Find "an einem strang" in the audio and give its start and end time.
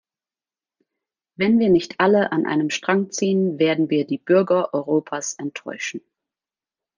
2.31-3.11